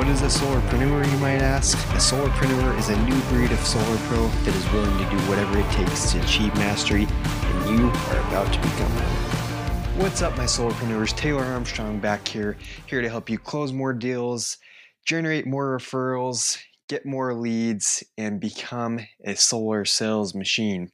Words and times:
What 0.00 0.08
is 0.08 0.22
a 0.22 0.28
solarpreneur, 0.28 1.12
you 1.12 1.18
might 1.18 1.42
ask? 1.42 1.76
A 1.88 1.98
solarpreneur 1.98 2.78
is 2.78 2.88
a 2.88 2.98
new 3.04 3.20
breed 3.24 3.52
of 3.52 3.58
solar 3.58 3.98
pro 4.08 4.28
that 4.28 4.54
is 4.56 4.72
willing 4.72 4.96
to 4.96 5.10
do 5.10 5.16
whatever 5.28 5.58
it 5.58 5.70
takes 5.72 6.10
to 6.12 6.22
achieve 6.22 6.54
mastery, 6.54 7.06
and 7.06 7.78
you 7.78 7.86
are 7.86 8.20
about 8.28 8.50
to 8.50 8.58
become 8.60 8.90
one. 8.94 9.98
What's 10.00 10.22
up, 10.22 10.38
my 10.38 10.44
solarpreneurs? 10.44 11.14
Taylor 11.14 11.44
Armstrong 11.44 12.00
back 12.00 12.26
here, 12.26 12.56
here 12.86 13.02
to 13.02 13.10
help 13.10 13.28
you 13.28 13.38
close 13.38 13.74
more 13.74 13.92
deals, 13.92 14.56
generate 15.04 15.46
more 15.46 15.78
referrals, 15.78 16.56
get 16.88 17.04
more 17.04 17.34
leads, 17.34 18.02
and 18.16 18.40
become 18.40 19.00
a 19.26 19.36
solar 19.36 19.84
sales 19.84 20.34
machine. 20.34 20.90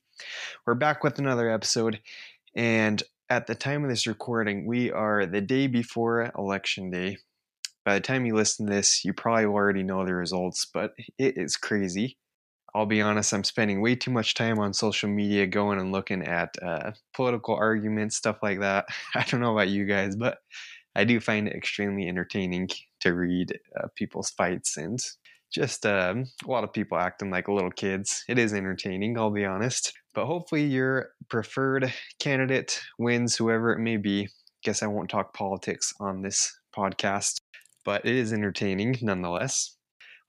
We're 0.66 0.74
back 0.74 1.04
with 1.04 1.20
another 1.20 1.48
episode, 1.48 2.00
and 2.56 3.00
at 3.30 3.46
the 3.46 3.54
time 3.54 3.84
of 3.84 3.88
this 3.88 4.08
recording, 4.08 4.66
we 4.66 4.90
are 4.90 5.26
the 5.26 5.40
day 5.40 5.68
before 5.68 6.32
election 6.36 6.90
day 6.90 7.18
by 7.86 7.94
the 7.94 8.00
time 8.00 8.26
you 8.26 8.34
listen 8.34 8.66
to 8.66 8.72
this, 8.72 9.04
you 9.04 9.12
probably 9.12 9.44
already 9.44 9.84
know 9.84 10.04
the 10.04 10.12
results, 10.12 10.66
but 10.74 10.92
it 11.18 11.38
is 11.38 11.56
crazy. 11.56 12.18
I'll 12.74 12.84
be 12.84 13.00
honest, 13.00 13.32
I'm 13.32 13.44
spending 13.44 13.80
way 13.80 13.94
too 13.94 14.10
much 14.10 14.34
time 14.34 14.58
on 14.58 14.74
social 14.74 15.08
media 15.08 15.46
going 15.46 15.78
and 15.78 15.92
looking 15.92 16.26
at 16.26 16.50
uh, 16.60 16.90
political 17.14 17.54
arguments, 17.54 18.16
stuff 18.16 18.38
like 18.42 18.58
that. 18.58 18.86
I 19.14 19.22
don't 19.22 19.40
know 19.40 19.52
about 19.52 19.68
you 19.68 19.86
guys, 19.86 20.16
but 20.16 20.38
I 20.96 21.04
do 21.04 21.20
find 21.20 21.46
it 21.46 21.54
extremely 21.54 22.08
entertaining 22.08 22.70
to 23.00 23.14
read 23.14 23.56
uh, 23.78 23.86
people's 23.94 24.30
fights 24.30 24.76
and 24.76 24.98
just 25.52 25.86
um, 25.86 26.24
a 26.44 26.50
lot 26.50 26.64
of 26.64 26.72
people 26.72 26.98
acting 26.98 27.30
like 27.30 27.46
little 27.46 27.70
kids. 27.70 28.24
It 28.28 28.36
is 28.36 28.52
entertaining, 28.52 29.16
I'll 29.16 29.30
be 29.30 29.44
honest. 29.44 29.92
But 30.12 30.26
hopefully, 30.26 30.64
your 30.64 31.10
preferred 31.28 31.94
candidate 32.18 32.80
wins, 32.98 33.36
whoever 33.36 33.72
it 33.72 33.78
may 33.78 33.96
be. 33.96 34.28
Guess 34.64 34.82
I 34.82 34.88
won't 34.88 35.08
talk 35.08 35.32
politics 35.34 35.94
on 36.00 36.22
this 36.22 36.52
podcast 36.76 37.40
but 37.86 38.04
it 38.04 38.16
is 38.16 38.32
entertaining 38.32 38.98
nonetheless. 39.00 39.76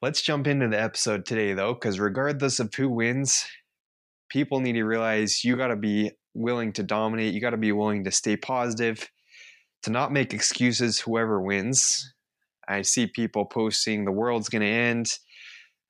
Let's 0.02 0.22
jump 0.22 0.45
into 0.45 0.67
the 0.67 0.80
episode 0.80 1.25
today, 1.25 1.53
though, 1.53 1.73
because 1.73 1.99
regardless 1.99 2.59
of 2.59 2.73
who 2.73 2.88
wins, 2.88 3.45
people 4.30 4.59
need 4.59 4.73
to 4.73 4.83
realize 4.83 5.44
you 5.44 5.58
got 5.58 5.69
to 5.69 5.75
be 5.75 6.11
willing 6.36 6.72
to 6.73 6.83
dominate. 6.83 7.33
You 7.33 7.41
got 7.41 7.49
to 7.49 7.58
be 7.58 7.72
willing 7.72 8.03
to 8.03 8.11
stay 8.11 8.38
positive, 8.38 9.09
to 9.81 9.89
not 9.89 10.14
make 10.14 10.36
excuses, 10.36 10.99
whoever 10.99 11.41
wins. 11.41 12.14
I 12.67 12.83
see 12.83 13.08
people 13.08 13.45
posting 13.45 14.05
the 14.05 14.11
world's 14.11 14.49
going 14.49 14.61
to 14.61 14.67
end. 14.67 15.08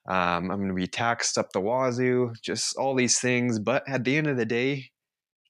Um, 0.07 0.49
I'm 0.49 0.59
going 0.59 0.69
to 0.69 0.73
be 0.73 0.87
taxed 0.87 1.37
up 1.37 1.51
the 1.51 1.59
wazoo, 1.59 2.31
just 2.41 2.77
all 2.77 2.95
these 2.95 3.19
things. 3.19 3.59
But 3.59 3.83
at 3.89 4.05
the 4.05 4.15
end 4.15 4.27
of 4.27 4.37
the 4.37 4.45
day, 4.45 4.91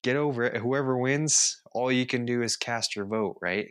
get 0.01 0.15
over 0.15 0.45
it. 0.45 0.57
Whoever 0.57 0.97
wins, 0.97 1.61
all 1.73 1.91
you 1.91 2.07
can 2.07 2.25
do 2.25 2.41
is 2.41 2.57
cast 2.57 2.95
your 2.95 3.05
vote, 3.05 3.37
right? 3.39 3.67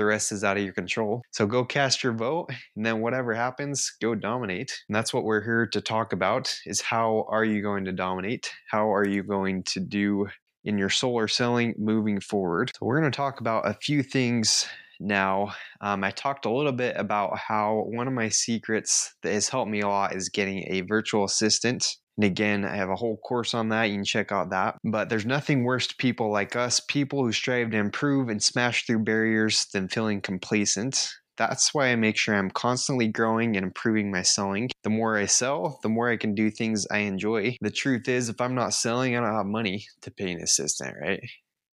The 0.00 0.06
rest 0.06 0.32
is 0.32 0.44
out 0.44 0.56
of 0.56 0.62
your 0.62 0.72
control. 0.72 1.20
So 1.30 1.44
go 1.44 1.62
cast 1.62 2.02
your 2.02 2.14
vote 2.14 2.48
and 2.74 2.86
then 2.86 3.02
whatever 3.02 3.34
happens, 3.34 3.92
go 4.00 4.14
dominate. 4.14 4.72
And 4.88 4.96
that's 4.96 5.12
what 5.12 5.24
we're 5.24 5.44
here 5.44 5.66
to 5.66 5.80
talk 5.82 6.14
about 6.14 6.58
is 6.64 6.80
how 6.80 7.26
are 7.28 7.44
you 7.44 7.60
going 7.60 7.84
to 7.84 7.92
dominate? 7.92 8.50
How 8.70 8.90
are 8.90 9.06
you 9.06 9.22
going 9.22 9.62
to 9.64 9.80
do 9.80 10.26
in 10.64 10.78
your 10.78 10.88
solar 10.88 11.28
selling 11.28 11.74
moving 11.76 12.18
forward? 12.18 12.70
So 12.74 12.86
we're 12.86 12.98
going 12.98 13.12
to 13.12 13.16
talk 13.16 13.40
about 13.40 13.68
a 13.68 13.74
few 13.74 14.02
things 14.02 14.66
now. 15.00 15.52
Um, 15.82 16.02
I 16.02 16.12
talked 16.12 16.46
a 16.46 16.50
little 16.50 16.72
bit 16.72 16.96
about 16.96 17.36
how 17.36 17.84
one 17.88 18.08
of 18.08 18.14
my 18.14 18.30
secrets 18.30 19.14
that 19.22 19.34
has 19.34 19.50
helped 19.50 19.70
me 19.70 19.82
a 19.82 19.88
lot 19.88 20.16
is 20.16 20.30
getting 20.30 20.64
a 20.68 20.80
virtual 20.80 21.24
assistant. 21.24 21.86
And 22.20 22.26
again, 22.26 22.66
I 22.66 22.76
have 22.76 22.90
a 22.90 22.96
whole 22.96 23.16
course 23.16 23.54
on 23.54 23.70
that. 23.70 23.84
You 23.84 23.94
can 23.94 24.04
check 24.04 24.30
out 24.30 24.50
that. 24.50 24.76
But 24.84 25.08
there's 25.08 25.24
nothing 25.24 25.64
worse 25.64 25.86
to 25.86 25.96
people 25.96 26.30
like 26.30 26.54
us, 26.54 26.78
people 26.78 27.24
who 27.24 27.32
strive 27.32 27.70
to 27.70 27.78
improve 27.78 28.28
and 28.28 28.42
smash 28.42 28.84
through 28.84 29.04
barriers, 29.04 29.64
than 29.72 29.88
feeling 29.88 30.20
complacent. 30.20 31.14
That's 31.38 31.72
why 31.72 31.86
I 31.86 31.96
make 31.96 32.18
sure 32.18 32.34
I'm 32.34 32.50
constantly 32.50 33.08
growing 33.08 33.56
and 33.56 33.64
improving 33.64 34.10
my 34.10 34.20
selling. 34.20 34.68
The 34.82 34.90
more 34.90 35.16
I 35.16 35.24
sell, 35.24 35.80
the 35.82 35.88
more 35.88 36.10
I 36.10 36.18
can 36.18 36.34
do 36.34 36.50
things 36.50 36.86
I 36.90 36.98
enjoy. 36.98 37.56
The 37.62 37.70
truth 37.70 38.06
is, 38.06 38.28
if 38.28 38.38
I'm 38.38 38.54
not 38.54 38.74
selling, 38.74 39.16
I 39.16 39.20
don't 39.20 39.34
have 39.34 39.46
money 39.46 39.86
to 40.02 40.10
pay 40.10 40.30
an 40.30 40.42
assistant, 40.42 40.96
right? 41.00 41.22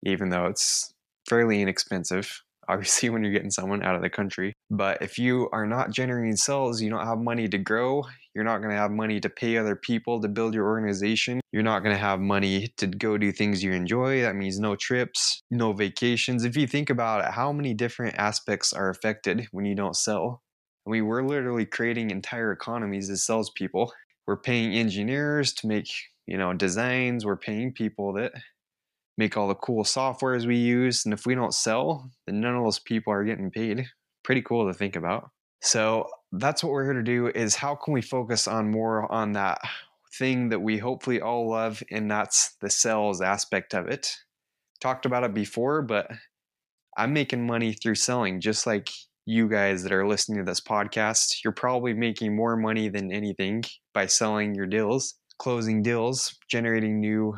Even 0.01 0.29
though 0.29 0.47
it's 0.47 0.91
fairly 1.29 1.61
inexpensive 1.61 2.41
obviously 2.67 3.09
when 3.11 3.23
you're 3.23 3.33
getting 3.33 3.51
someone 3.51 3.83
out 3.83 3.95
of 3.95 4.01
the 4.01 4.09
country. 4.09 4.53
But 4.69 5.01
if 5.01 5.17
you 5.17 5.49
are 5.51 5.65
not 5.65 5.91
generating 5.91 6.35
sales, 6.35 6.81
you 6.81 6.89
don't 6.89 7.05
have 7.05 7.19
money 7.19 7.47
to 7.49 7.57
grow, 7.57 8.03
you're 8.33 8.45
not 8.45 8.59
going 8.59 8.71
to 8.71 8.77
have 8.77 8.91
money 8.91 9.19
to 9.19 9.29
pay 9.29 9.57
other 9.57 9.75
people 9.75 10.21
to 10.21 10.27
build 10.27 10.53
your 10.53 10.67
organization. 10.67 11.41
You're 11.51 11.63
not 11.63 11.83
going 11.83 11.93
to 11.93 12.01
have 12.01 12.21
money 12.21 12.73
to 12.77 12.87
go 12.87 13.17
do 13.17 13.31
things 13.31 13.61
you 13.61 13.73
enjoy. 13.73 14.21
That 14.21 14.35
means 14.35 14.57
no 14.59 14.75
trips, 14.75 15.41
no 15.51 15.73
vacations. 15.73 16.45
If 16.45 16.55
you 16.55 16.65
think 16.65 16.89
about 16.89 17.25
it, 17.25 17.31
how 17.31 17.51
many 17.51 17.73
different 17.73 18.15
aspects 18.17 18.71
are 18.71 18.89
affected 18.89 19.47
when 19.51 19.65
you 19.65 19.75
don't 19.75 19.97
sell? 19.97 20.41
I 20.87 20.91
mean, 20.91 21.05
we're 21.05 21.23
literally 21.23 21.65
creating 21.65 22.09
entire 22.09 22.51
economies 22.51 23.09
as 23.09 23.25
salespeople. 23.25 23.91
We're 24.25 24.37
paying 24.37 24.73
engineers 24.73 25.53
to 25.55 25.67
make, 25.67 25.87
you 26.25 26.37
know, 26.37 26.53
designs. 26.53 27.25
We're 27.25 27.37
paying 27.37 27.73
people 27.73 28.13
that 28.13 28.31
make 29.17 29.37
all 29.37 29.47
the 29.47 29.55
cool 29.55 29.83
softwares 29.83 30.45
we 30.45 30.57
use. 30.57 31.05
And 31.05 31.13
if 31.13 31.25
we 31.25 31.35
don't 31.35 31.53
sell, 31.53 32.09
then 32.25 32.41
none 32.41 32.55
of 32.55 32.63
those 32.63 32.79
people 32.79 33.13
are 33.13 33.23
getting 33.23 33.51
paid. 33.51 33.85
Pretty 34.23 34.41
cool 34.41 34.67
to 34.67 34.73
think 34.73 34.95
about. 34.95 35.29
So 35.61 36.07
that's 36.31 36.63
what 36.63 36.71
we're 36.71 36.85
here 36.85 36.93
to 36.93 37.03
do 37.03 37.27
is 37.27 37.55
how 37.55 37.75
can 37.75 37.93
we 37.93 38.01
focus 38.01 38.47
on 38.47 38.71
more 38.71 39.11
on 39.11 39.33
that 39.33 39.59
thing 40.15 40.49
that 40.49 40.61
we 40.61 40.77
hopefully 40.77 41.21
all 41.21 41.49
love, 41.49 41.81
and 41.91 42.09
that's 42.09 42.55
the 42.61 42.69
sales 42.69 43.21
aspect 43.21 43.73
of 43.73 43.87
it. 43.87 44.15
Talked 44.79 45.05
about 45.05 45.23
it 45.23 45.33
before, 45.33 45.81
but 45.81 46.09
I'm 46.97 47.13
making 47.13 47.45
money 47.45 47.73
through 47.73 47.95
selling, 47.95 48.41
just 48.41 48.65
like 48.67 48.89
you 49.25 49.47
guys 49.47 49.83
that 49.83 49.91
are 49.91 50.07
listening 50.07 50.39
to 50.39 50.43
this 50.43 50.59
podcast. 50.59 51.43
You're 51.43 51.53
probably 51.53 51.93
making 51.93 52.35
more 52.35 52.57
money 52.57 52.89
than 52.89 53.11
anything 53.11 53.63
by 53.93 54.07
selling 54.07 54.55
your 54.55 54.65
deals, 54.65 55.15
closing 55.37 55.81
deals, 55.83 56.35
generating 56.49 56.99
new 56.99 57.35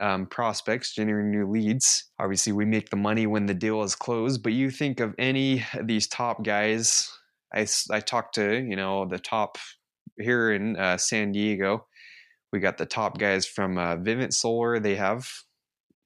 um, 0.00 0.26
prospects, 0.26 0.94
generating 0.94 1.30
new 1.30 1.48
leads. 1.48 2.10
Obviously, 2.18 2.52
we 2.52 2.64
make 2.64 2.90
the 2.90 2.96
money 2.96 3.26
when 3.26 3.46
the 3.46 3.54
deal 3.54 3.82
is 3.82 3.94
closed, 3.94 4.42
but 4.42 4.52
you 4.52 4.70
think 4.70 5.00
of 5.00 5.14
any 5.18 5.64
of 5.74 5.86
these 5.86 6.06
top 6.06 6.44
guys. 6.44 7.10
I, 7.54 7.66
I 7.90 8.00
talked 8.00 8.34
to, 8.36 8.60
you 8.60 8.76
know, 8.76 9.06
the 9.06 9.18
top 9.18 9.58
here 10.18 10.52
in 10.52 10.76
uh, 10.76 10.96
San 10.96 11.32
Diego. 11.32 11.86
We 12.52 12.60
got 12.60 12.78
the 12.78 12.86
top 12.86 13.18
guys 13.18 13.46
from 13.46 13.78
uh, 13.78 13.96
Vivint 13.96 14.32
Solar. 14.32 14.78
They 14.78 14.96
have, 14.96 15.28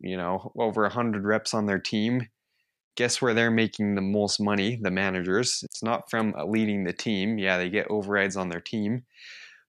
you 0.00 0.16
know, 0.16 0.52
over 0.58 0.82
100 0.82 1.24
reps 1.24 1.54
on 1.54 1.66
their 1.66 1.78
team. 1.78 2.28
Guess 2.96 3.22
where 3.22 3.34
they're 3.34 3.50
making 3.50 3.94
the 3.94 4.02
most 4.02 4.40
money? 4.40 4.78
The 4.80 4.90
managers. 4.90 5.60
It's 5.62 5.82
not 5.82 6.10
from 6.10 6.34
uh, 6.36 6.44
leading 6.44 6.84
the 6.84 6.92
team. 6.92 7.38
Yeah, 7.38 7.58
they 7.58 7.70
get 7.70 7.90
overrides 7.90 8.36
on 8.36 8.48
their 8.48 8.60
team, 8.60 9.04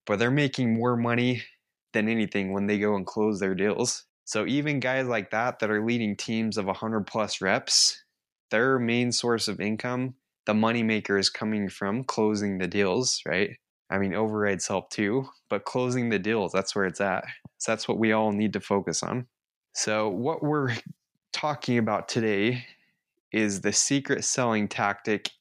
but 0.05 0.19
they're 0.19 0.31
making 0.31 0.73
more 0.73 0.97
money 0.97 1.43
than 1.93 2.07
anything 2.07 2.53
when 2.53 2.67
they 2.67 2.79
go 2.79 2.95
and 2.95 3.05
close 3.05 3.39
their 3.39 3.55
deals. 3.55 4.05
So 4.29 4.45
even 4.45 4.79
guys 4.79 5.07
like 5.07 5.31
that 5.31 5.57
that 5.57 5.71
are 5.71 5.83
leading 5.83 6.15
teams 6.15 6.59
of 6.59 6.67
100 6.67 7.07
plus 7.07 7.41
reps, 7.41 8.03
their 8.51 8.77
main 8.77 9.11
source 9.11 9.47
of 9.47 9.59
income, 9.59 10.13
the 10.45 10.53
moneymaker 10.53 11.19
is 11.19 11.31
coming 11.31 11.67
from 11.67 12.03
closing 12.03 12.59
the 12.59 12.67
deals, 12.67 13.23
right? 13.25 13.57
I 13.89 13.97
mean, 13.97 14.13
overrides 14.13 14.67
help 14.67 14.91
too, 14.91 15.27
but 15.49 15.65
closing 15.65 16.09
the 16.09 16.19
deals, 16.19 16.51
that's 16.51 16.75
where 16.75 16.85
it's 16.85 17.01
at. 17.01 17.23
So 17.57 17.71
that's 17.71 17.87
what 17.87 17.97
we 17.97 18.11
all 18.11 18.31
need 18.31 18.53
to 18.53 18.59
focus 18.59 19.01
on. 19.01 19.25
So, 19.73 20.09
what 20.09 20.43
we're 20.43 20.75
talking 21.33 21.79
about 21.79 22.07
today 22.07 22.67
is 23.31 23.61
the 23.61 23.73
secret 23.73 24.23
selling 24.23 24.67
tactic, 24.67 25.31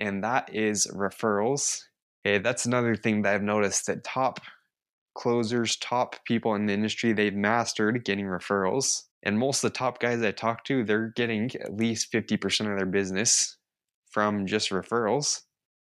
and 0.00 0.24
that 0.24 0.52
is 0.52 0.88
referrals. 0.92 1.80
Okay, 2.26 2.38
that's 2.38 2.66
another 2.66 2.96
thing 2.96 3.22
that 3.22 3.34
I've 3.34 3.42
noticed 3.44 3.86
that 3.86 4.02
top 4.02 4.40
closers, 5.14 5.76
top 5.76 6.16
people 6.24 6.54
in 6.54 6.66
the 6.66 6.72
industry, 6.72 7.12
they've 7.12 7.34
mastered 7.34 8.04
getting 8.04 8.26
referrals. 8.26 9.02
And 9.22 9.38
most 9.38 9.62
of 9.62 9.72
the 9.72 9.78
top 9.78 10.00
guys 10.00 10.22
I 10.22 10.32
talk 10.32 10.64
to, 10.64 10.84
they're 10.84 11.08
getting 11.08 11.50
at 11.60 11.76
least 11.76 12.12
50% 12.12 12.70
of 12.72 12.78
their 12.78 12.86
business 12.86 13.56
from 14.10 14.46
just 14.46 14.70
referrals. 14.70 15.42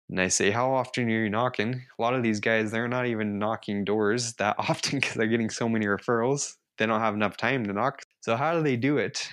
And 0.09 0.19
I 0.19 0.27
say, 0.27 0.49
How 0.51 0.73
often 0.73 1.05
are 1.05 1.23
you 1.23 1.29
knocking? 1.29 1.81
A 1.97 2.01
lot 2.01 2.15
of 2.15 2.23
these 2.23 2.39
guys, 2.39 2.71
they're 2.71 2.87
not 2.87 3.05
even 3.05 3.39
knocking 3.39 3.85
doors 3.85 4.33
that 4.33 4.55
often 4.59 4.99
because 4.99 5.15
they're 5.15 5.27
getting 5.27 5.49
so 5.49 5.69
many 5.69 5.85
referrals. 5.85 6.55
They 6.77 6.85
don't 6.85 7.01
have 7.01 7.13
enough 7.13 7.37
time 7.37 7.65
to 7.65 7.73
knock. 7.73 8.01
So, 8.21 8.35
how 8.35 8.55
do 8.55 8.63
they 8.63 8.75
do 8.75 8.97
it? 8.97 9.29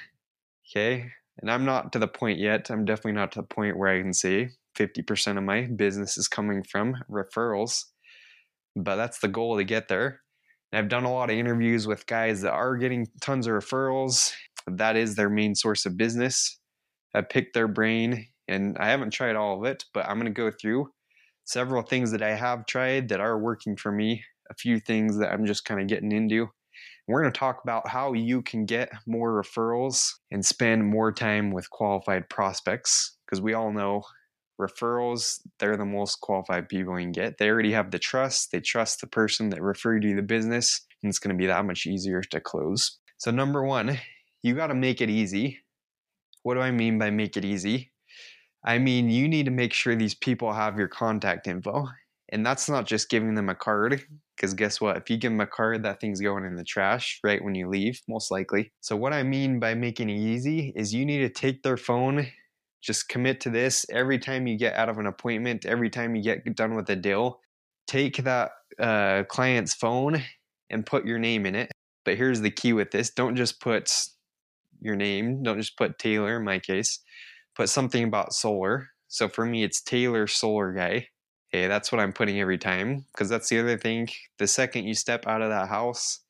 Okay. 0.70 1.10
And 1.38 1.50
I'm 1.50 1.64
not 1.64 1.92
to 1.92 1.98
the 1.98 2.08
point 2.08 2.38
yet. 2.38 2.70
I'm 2.70 2.84
definitely 2.84 3.12
not 3.12 3.32
to 3.32 3.40
the 3.40 3.46
point 3.46 3.76
where 3.76 3.88
I 3.88 4.00
can 4.00 4.12
say 4.12 4.50
50% 4.76 5.38
of 5.38 5.44
my 5.44 5.62
business 5.62 6.16
is 6.16 6.28
coming 6.28 6.62
from 6.62 6.96
referrals. 7.10 7.84
But 8.76 8.96
that's 8.96 9.18
the 9.18 9.28
goal 9.28 9.56
to 9.56 9.64
get 9.64 9.88
there. 9.88 10.20
And 10.70 10.78
I've 10.78 10.90
done 10.90 11.04
a 11.04 11.12
lot 11.12 11.30
of 11.30 11.36
interviews 11.36 11.86
with 11.86 12.06
guys 12.06 12.42
that 12.42 12.52
are 12.52 12.76
getting 12.76 13.06
tons 13.20 13.46
of 13.46 13.54
referrals. 13.54 14.32
That 14.66 14.96
is 14.96 15.14
their 15.14 15.30
main 15.30 15.54
source 15.54 15.86
of 15.86 15.96
business. 15.96 16.58
I 17.14 17.22
picked 17.22 17.54
their 17.54 17.68
brain 17.68 18.26
and 18.46 18.76
I 18.78 18.90
haven't 18.90 19.12
tried 19.12 19.36
all 19.36 19.58
of 19.58 19.64
it, 19.64 19.84
but 19.94 20.06
I'm 20.06 20.16
going 20.20 20.26
to 20.26 20.30
go 20.30 20.50
through 20.50 20.90
several 21.44 21.82
things 21.82 22.10
that 22.10 22.22
I 22.22 22.34
have 22.34 22.66
tried 22.66 23.08
that 23.08 23.20
are 23.20 23.38
working 23.38 23.76
for 23.76 23.90
me, 23.90 24.22
a 24.50 24.54
few 24.54 24.78
things 24.78 25.18
that 25.18 25.32
I'm 25.32 25.46
just 25.46 25.64
kind 25.64 25.80
of 25.80 25.86
getting 25.86 26.12
into. 26.12 26.48
We're 27.08 27.22
going 27.22 27.32
to 27.32 27.38
talk 27.38 27.60
about 27.62 27.88
how 27.88 28.12
you 28.12 28.42
can 28.42 28.66
get 28.66 28.90
more 29.06 29.40
referrals 29.40 30.10
and 30.32 30.44
spend 30.44 30.84
more 30.84 31.12
time 31.12 31.52
with 31.52 31.70
qualified 31.70 32.28
prospects 32.28 33.16
because 33.24 33.40
we 33.40 33.54
all 33.54 33.72
know 33.72 34.02
referrals, 34.60 35.40
they're 35.58 35.76
the 35.76 35.84
most 35.84 36.20
qualified 36.20 36.68
people 36.68 36.98
you 36.98 37.06
can 37.06 37.12
get. 37.12 37.38
They 37.38 37.48
already 37.48 37.72
have 37.72 37.90
the 37.90 37.98
trust, 37.98 38.52
they 38.52 38.60
trust 38.60 39.00
the 39.00 39.06
person 39.06 39.50
that 39.50 39.62
referred 39.62 40.04
you 40.04 40.16
the 40.16 40.22
business, 40.22 40.80
and 41.02 41.10
it's 41.10 41.18
going 41.18 41.34
to 41.34 41.38
be 41.38 41.46
that 41.46 41.64
much 41.64 41.86
easier 41.86 42.22
to 42.22 42.40
close. 42.40 42.98
So, 43.18 43.30
number 43.30 43.64
one, 43.64 43.98
you 44.42 44.54
got 44.54 44.68
to 44.68 44.74
make 44.74 45.00
it 45.00 45.10
easy. 45.10 45.58
What 46.42 46.54
do 46.54 46.60
I 46.60 46.70
mean 46.70 46.98
by 46.98 47.10
make 47.10 47.36
it 47.36 47.44
easy? 47.44 47.90
I 48.64 48.78
mean, 48.78 49.10
you 49.10 49.28
need 49.28 49.46
to 49.46 49.52
make 49.52 49.72
sure 49.72 49.94
these 49.94 50.14
people 50.14 50.52
have 50.52 50.78
your 50.78 50.88
contact 50.88 51.46
info. 51.46 51.86
And 52.30 52.44
that's 52.44 52.68
not 52.68 52.86
just 52.86 53.08
giving 53.08 53.34
them 53.34 53.48
a 53.48 53.54
card, 53.54 54.02
because 54.34 54.52
guess 54.52 54.80
what? 54.80 54.96
If 54.96 55.08
you 55.08 55.16
give 55.16 55.30
them 55.30 55.40
a 55.40 55.46
card, 55.46 55.84
that 55.84 56.00
thing's 56.00 56.20
going 56.20 56.44
in 56.44 56.56
the 56.56 56.64
trash 56.64 57.20
right 57.22 57.42
when 57.42 57.54
you 57.54 57.68
leave, 57.68 58.00
most 58.08 58.32
likely. 58.32 58.72
So, 58.80 58.96
what 58.96 59.12
I 59.12 59.22
mean 59.22 59.60
by 59.60 59.74
making 59.74 60.10
it 60.10 60.18
easy 60.18 60.72
is 60.74 60.92
you 60.92 61.06
need 61.06 61.18
to 61.18 61.28
take 61.28 61.62
their 61.62 61.76
phone, 61.76 62.26
just 62.82 63.08
commit 63.08 63.40
to 63.40 63.50
this 63.50 63.86
every 63.90 64.18
time 64.18 64.46
you 64.46 64.56
get 64.56 64.74
out 64.74 64.88
of 64.88 64.98
an 64.98 65.06
appointment, 65.06 65.66
every 65.66 65.90
time 65.90 66.14
you 66.14 66.22
get 66.22 66.56
done 66.56 66.74
with 66.74 66.88
a 66.90 66.96
deal, 66.96 67.40
take 67.86 68.18
that 68.18 68.50
uh, 68.78 69.24
client's 69.28 69.74
phone 69.74 70.22
and 70.70 70.86
put 70.86 71.06
your 71.06 71.18
name 71.18 71.46
in 71.46 71.54
it. 71.54 71.70
But 72.04 72.16
here's 72.16 72.40
the 72.40 72.50
key 72.50 72.72
with 72.72 72.90
this 72.90 73.10
don't 73.10 73.36
just 73.36 73.60
put 73.60 73.92
your 74.80 74.96
name, 74.96 75.42
don't 75.42 75.58
just 75.58 75.76
put 75.76 75.98
Taylor 75.98 76.36
in 76.36 76.44
my 76.44 76.58
case, 76.58 77.00
put 77.54 77.68
something 77.68 78.04
about 78.04 78.32
solar. 78.32 78.88
So, 79.08 79.28
for 79.28 79.46
me, 79.46 79.62
it's 79.62 79.80
Taylor 79.80 80.26
Solar 80.26 80.72
Guy 80.72 81.08
Okay, 81.56 81.68
that's 81.68 81.92
what 81.92 82.00
I'm 82.00 82.12
putting 82.12 82.40
every 82.40 82.58
time 82.58 83.06
because 83.12 83.28
that's 83.28 83.48
the 83.48 83.58
other 83.58 83.78
thing. 83.78 84.08
The 84.38 84.46
second 84.46 84.84
you 84.84 84.94
step 84.94 85.26
out 85.26 85.42
of 85.42 85.50
that 85.50 85.68
house, 85.68 86.20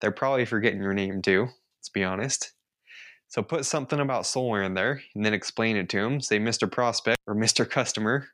they're 0.00 0.12
probably 0.12 0.44
forgetting 0.44 0.82
your 0.82 0.94
name 0.94 1.22
too. 1.22 1.48
Let's 1.78 1.88
be 1.88 2.04
honest. 2.04 2.52
So 3.30 3.42
put 3.42 3.64
something 3.64 4.00
about 4.00 4.26
solar 4.26 4.62
in 4.62 4.74
there 4.74 5.02
and 5.14 5.24
then 5.24 5.32
explain 5.34 5.76
it 5.76 5.88
to 5.90 6.02
them. 6.02 6.20
Say 6.20 6.38
Mr. 6.38 6.70
Prospect 6.70 7.18
or 7.26 7.34
Mr. 7.34 7.68
Customer. 7.68 8.28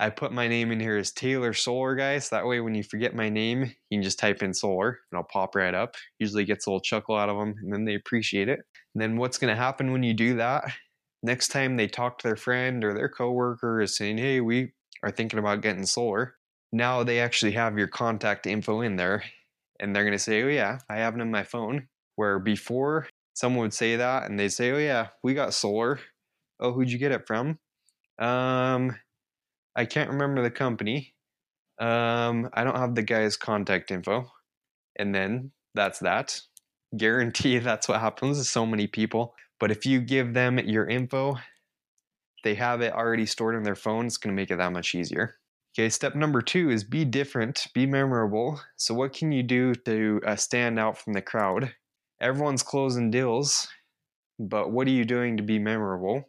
I 0.00 0.10
put 0.10 0.32
my 0.32 0.48
name 0.48 0.72
in 0.72 0.80
here 0.80 0.96
as 0.96 1.12
Taylor 1.12 1.52
Solar 1.52 1.94
Guy, 1.94 2.18
so 2.18 2.36
that 2.36 2.46
way 2.46 2.60
when 2.60 2.74
you 2.74 2.82
forget 2.82 3.14
my 3.14 3.28
name, 3.28 3.62
you 3.90 3.98
can 3.98 4.02
just 4.02 4.18
type 4.18 4.42
in 4.42 4.54
solar 4.54 4.98
and 5.10 5.18
I'll 5.18 5.24
pop 5.24 5.54
right 5.54 5.74
up. 5.74 5.94
Usually 6.18 6.44
gets 6.44 6.66
a 6.66 6.70
little 6.70 6.80
chuckle 6.80 7.16
out 7.16 7.28
of 7.28 7.36
them 7.36 7.54
and 7.62 7.72
then 7.72 7.84
they 7.84 7.94
appreciate 7.94 8.48
it. 8.48 8.60
And 8.94 9.02
then 9.02 9.16
what's 9.16 9.38
going 9.38 9.54
to 9.54 9.60
happen 9.60 9.92
when 9.92 10.02
you 10.02 10.14
do 10.14 10.36
that? 10.36 10.64
Next 11.22 11.48
time 11.48 11.76
they 11.76 11.88
talk 11.88 12.18
to 12.18 12.28
their 12.28 12.36
friend 12.36 12.84
or 12.84 12.94
their 12.94 13.08
coworker 13.08 13.80
is 13.80 13.96
saying, 13.96 14.18
"Hey, 14.18 14.40
we 14.40 14.72
are 15.02 15.10
thinking 15.10 15.38
about 15.38 15.62
getting 15.62 15.86
solar, 15.86 16.34
now 16.72 17.02
they 17.02 17.20
actually 17.20 17.52
have 17.52 17.78
your 17.78 17.88
contact 17.88 18.46
info 18.46 18.80
in 18.80 18.96
there 18.96 19.24
and 19.80 19.94
they're 19.94 20.04
going 20.04 20.12
to 20.12 20.18
say, 20.18 20.42
oh, 20.42 20.48
yeah, 20.48 20.78
I 20.88 20.96
have 20.96 21.14
it 21.16 21.20
in 21.20 21.30
my 21.30 21.44
phone. 21.44 21.88
Where 22.16 22.38
before 22.38 23.06
someone 23.38 23.60
would 23.60 23.72
say 23.72 23.94
that 23.94 24.28
and 24.28 24.36
they'd 24.36 24.48
say, 24.48 24.72
oh, 24.72 24.78
yeah, 24.78 25.08
we 25.22 25.32
got 25.32 25.54
solar. 25.54 26.00
Oh, 26.58 26.72
who'd 26.72 26.90
you 26.90 26.98
get 26.98 27.12
it 27.12 27.24
from? 27.24 27.60
Um, 28.18 28.96
I 29.76 29.84
can't 29.84 30.10
remember 30.10 30.42
the 30.42 30.50
company. 30.50 31.14
Um, 31.78 32.50
I 32.52 32.64
don't 32.64 32.76
have 32.76 32.96
the 32.96 33.04
guy's 33.04 33.36
contact 33.36 33.92
info. 33.92 34.28
And 34.98 35.14
then 35.14 35.52
that's 35.76 36.00
that. 36.00 36.40
Guarantee 36.96 37.58
that's 37.60 37.86
what 37.86 38.00
happens 38.00 38.38
to 38.38 38.44
so 38.44 38.66
many 38.66 38.88
people. 38.88 39.36
But 39.60 39.70
if 39.70 39.86
you 39.86 40.00
give 40.00 40.34
them 40.34 40.58
your 40.58 40.88
info, 40.88 41.36
they 42.42 42.56
have 42.56 42.80
it 42.80 42.92
already 42.92 43.26
stored 43.26 43.54
in 43.54 43.62
their 43.62 43.76
phone, 43.76 44.06
it's 44.06 44.16
going 44.16 44.34
to 44.34 44.40
make 44.40 44.50
it 44.50 44.58
that 44.58 44.72
much 44.72 44.96
easier. 44.96 45.36
Okay, 45.78 45.90
step 45.90 46.16
number 46.16 46.42
two 46.42 46.70
is 46.70 46.82
be 46.82 47.04
different, 47.04 47.68
be 47.72 47.86
memorable. 47.86 48.60
So, 48.76 48.94
what 48.94 49.12
can 49.12 49.30
you 49.30 49.44
do 49.44 49.74
to 49.74 50.20
uh, 50.26 50.34
stand 50.34 50.78
out 50.80 50.98
from 50.98 51.12
the 51.12 51.22
crowd? 51.22 51.72
Everyone's 52.20 52.62
closing 52.62 53.10
deals, 53.10 53.68
but 54.38 54.70
what 54.70 54.86
are 54.86 54.92
you 54.92 55.04
doing 55.04 55.36
to 55.36 55.42
be 55.42 55.58
memorable? 55.58 56.28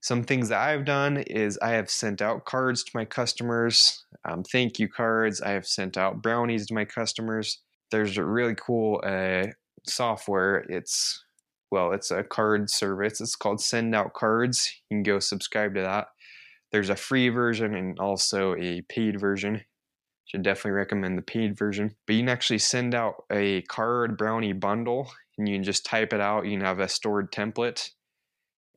Some 0.00 0.24
things 0.24 0.48
that 0.48 0.60
I've 0.60 0.84
done 0.84 1.18
is 1.18 1.58
I 1.62 1.70
have 1.70 1.90
sent 1.90 2.22
out 2.22 2.44
cards 2.44 2.82
to 2.84 2.90
my 2.94 3.04
customers, 3.04 4.04
um, 4.24 4.42
thank 4.44 4.78
you 4.78 4.88
cards. 4.88 5.40
I 5.40 5.50
have 5.50 5.66
sent 5.66 5.96
out 5.96 6.22
brownies 6.22 6.66
to 6.66 6.74
my 6.74 6.84
customers. 6.84 7.60
There's 7.90 8.18
a 8.18 8.24
really 8.24 8.54
cool 8.54 9.00
uh, 9.04 9.46
software. 9.86 10.64
It's 10.68 11.24
well, 11.70 11.92
it's 11.92 12.10
a 12.10 12.24
card 12.24 12.68
service. 12.68 13.20
It's 13.20 13.36
called 13.36 13.60
Send 13.60 13.94
Out 13.94 14.12
Cards. 14.12 14.72
You 14.90 14.96
can 14.96 15.02
go 15.04 15.20
subscribe 15.20 15.74
to 15.76 15.82
that. 15.82 16.08
There's 16.72 16.90
a 16.90 16.96
free 16.96 17.28
version 17.28 17.74
and 17.74 17.98
also 18.00 18.56
a 18.56 18.82
paid 18.82 19.20
version. 19.20 19.62
Should 20.30 20.42
definitely 20.42 20.72
recommend 20.72 21.18
the 21.18 21.22
paid 21.22 21.58
version. 21.58 21.96
But 22.06 22.14
you 22.14 22.20
can 22.20 22.28
actually 22.28 22.58
send 22.58 22.94
out 22.94 23.24
a 23.32 23.62
card 23.62 24.16
brownie 24.16 24.52
bundle 24.52 25.10
and 25.36 25.48
you 25.48 25.56
can 25.56 25.64
just 25.64 25.84
type 25.84 26.12
it 26.12 26.20
out. 26.20 26.44
You 26.44 26.52
can 26.52 26.64
have 26.64 26.78
a 26.78 26.88
stored 26.88 27.32
template 27.32 27.90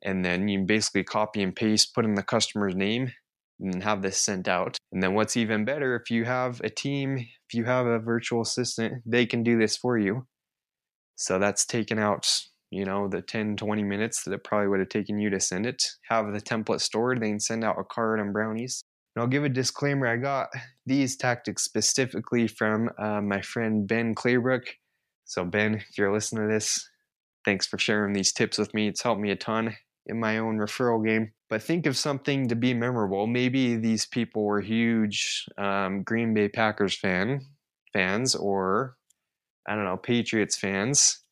and 0.02 0.24
then 0.24 0.48
you 0.48 0.58
can 0.58 0.66
basically 0.66 1.04
copy 1.04 1.42
and 1.42 1.54
paste, 1.54 1.94
put 1.94 2.04
in 2.04 2.16
the 2.16 2.24
customer's 2.24 2.74
name 2.74 3.12
and 3.60 3.84
have 3.84 4.02
this 4.02 4.16
sent 4.16 4.48
out. 4.48 4.76
And 4.90 5.00
then 5.00 5.14
what's 5.14 5.36
even 5.36 5.64
better, 5.64 5.94
if 5.94 6.10
you 6.10 6.24
have 6.24 6.60
a 6.64 6.70
team, 6.70 7.18
if 7.18 7.54
you 7.54 7.64
have 7.66 7.86
a 7.86 8.00
virtual 8.00 8.42
assistant, 8.42 9.02
they 9.06 9.24
can 9.24 9.44
do 9.44 9.56
this 9.56 9.76
for 9.76 9.96
you. 9.96 10.26
So 11.14 11.38
that's 11.38 11.64
taken 11.64 12.00
out 12.00 12.46
you 12.74 12.84
know, 12.84 13.06
the 13.06 13.22
10, 13.22 13.56
20 13.56 13.84
minutes 13.84 14.24
that 14.24 14.34
it 14.34 14.42
probably 14.42 14.66
would 14.66 14.80
have 14.80 14.88
taken 14.88 15.18
you 15.18 15.30
to 15.30 15.38
send 15.38 15.64
it. 15.64 15.80
Have 16.08 16.32
the 16.32 16.40
template 16.40 16.80
stored, 16.80 17.22
then 17.22 17.38
send 17.38 17.62
out 17.62 17.78
a 17.78 17.84
card 17.84 18.18
and 18.18 18.32
brownies. 18.32 18.82
And 19.14 19.22
I'll 19.22 19.28
give 19.28 19.44
a 19.44 19.48
disclaimer 19.48 20.06
I 20.06 20.16
got 20.16 20.48
these 20.86 21.16
tactics 21.16 21.62
specifically 21.62 22.48
from 22.48 22.90
uh, 22.98 23.20
my 23.20 23.40
friend 23.40 23.86
Ben 23.86 24.14
Claybrook. 24.14 24.64
So, 25.24 25.44
Ben, 25.44 25.74
if 25.74 25.96
you're 25.96 26.12
listening 26.12 26.48
to 26.48 26.52
this, 26.52 26.88
thanks 27.44 27.66
for 27.66 27.78
sharing 27.78 28.12
these 28.12 28.32
tips 28.32 28.58
with 28.58 28.74
me. 28.74 28.88
It's 28.88 29.02
helped 29.02 29.20
me 29.20 29.30
a 29.30 29.36
ton 29.36 29.76
in 30.06 30.20
my 30.20 30.38
own 30.38 30.58
referral 30.58 31.04
game. 31.04 31.32
But 31.48 31.62
think 31.62 31.86
of 31.86 31.96
something 31.96 32.48
to 32.48 32.56
be 32.56 32.74
memorable. 32.74 33.26
Maybe 33.26 33.76
these 33.76 34.06
people 34.06 34.44
were 34.44 34.60
huge 34.60 35.46
um, 35.56 36.02
Green 36.02 36.34
Bay 36.34 36.48
Packers 36.48 36.98
fan 36.98 37.40
fans, 37.92 38.34
or 38.34 38.96
I 39.66 39.74
don't 39.74 39.84
know, 39.84 39.96
Patriots 39.96 40.56
fans 40.56 41.24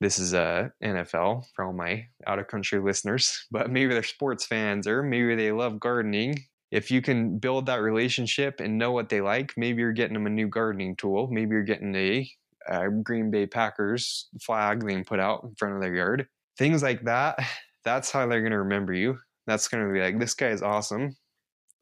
this 0.00 0.18
is 0.18 0.32
a 0.32 0.72
NFL 0.82 1.44
for 1.54 1.64
all 1.64 1.74
my 1.74 2.06
out 2.26 2.38
of 2.38 2.48
country 2.48 2.80
listeners, 2.80 3.46
but 3.50 3.70
maybe 3.70 3.92
they're 3.92 4.02
sports 4.02 4.46
fans 4.46 4.86
or 4.86 5.02
maybe 5.02 5.34
they 5.34 5.52
love 5.52 5.78
gardening. 5.78 6.36
If 6.70 6.90
you 6.90 7.02
can 7.02 7.38
build 7.38 7.66
that 7.66 7.82
relationship 7.82 8.60
and 8.60 8.78
know 8.78 8.92
what 8.92 9.08
they 9.08 9.20
like, 9.20 9.52
maybe 9.56 9.82
you're 9.82 9.92
getting 9.92 10.14
them 10.14 10.26
a 10.26 10.30
new 10.30 10.48
gardening 10.48 10.94
tool. 10.96 11.28
Maybe 11.30 11.50
you're 11.50 11.62
getting 11.62 11.94
a, 11.94 12.30
a 12.68 12.88
Green 12.90 13.30
Bay 13.30 13.46
Packers 13.46 14.28
flag 14.40 14.86
being 14.86 15.04
put 15.04 15.18
out 15.18 15.42
in 15.42 15.54
front 15.56 15.74
of 15.74 15.80
their 15.80 15.94
yard. 15.94 16.28
Things 16.58 16.82
like 16.82 17.02
that, 17.04 17.38
that's 17.84 18.10
how 18.10 18.26
they're 18.26 18.40
going 18.40 18.52
to 18.52 18.58
remember 18.58 18.92
you. 18.92 19.18
That's 19.46 19.68
going 19.68 19.86
to 19.86 19.92
be 19.92 20.00
like, 20.00 20.18
this 20.18 20.34
guy 20.34 20.48
is 20.48 20.62
awesome. 20.62 21.16